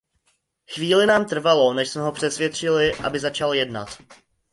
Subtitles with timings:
[0.73, 3.97] Chvíli nám trvalo, než jsme ho přesvědčili, aby začal jednat.